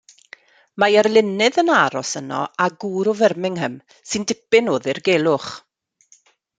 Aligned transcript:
Mae 0.83 0.95
arlunydd 1.01 1.59
yn 1.63 1.69
aros 1.81 2.15
yno 2.21 2.41
a 2.67 2.71
gŵr 2.85 3.13
o 3.13 3.15
Firmingham 3.23 3.79
sy'n 4.01 4.29
dipyn 4.33 4.77
o 4.77 4.83
ddirgelwch. 4.89 5.51